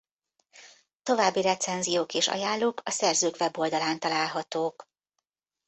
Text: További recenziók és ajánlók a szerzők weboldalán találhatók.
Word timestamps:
További 1.03 1.41
recenziók 1.41 2.13
és 2.13 2.27
ajánlók 2.27 2.81
a 2.83 2.91
szerzők 2.91 3.35
weboldalán 3.39 3.99
találhatók. 3.99 4.85